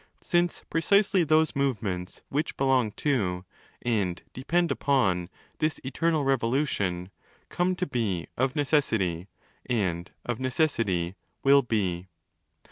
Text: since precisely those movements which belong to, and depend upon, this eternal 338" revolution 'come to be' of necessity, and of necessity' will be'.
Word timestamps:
since 0.23 0.63
precisely 0.67 1.23
those 1.23 1.55
movements 1.55 2.23
which 2.29 2.57
belong 2.57 2.89
to, 2.93 3.45
and 3.83 4.23
depend 4.33 4.71
upon, 4.71 5.29
this 5.59 5.79
eternal 5.83 6.23
338" 6.23 6.27
revolution 6.31 7.11
'come 7.49 7.75
to 7.75 7.85
be' 7.85 8.25
of 8.35 8.55
necessity, 8.55 9.27
and 9.67 10.09
of 10.25 10.39
necessity' 10.39 11.13
will 11.43 11.61
be'. 11.61 12.07